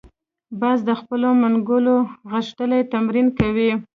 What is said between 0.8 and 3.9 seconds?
د خپلو منګولو غښتلي تمرین کوي